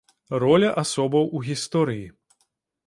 Роля 0.43 0.69
асобаў 0.83 1.29
у 1.39 1.43
гісторыі. 1.51 2.05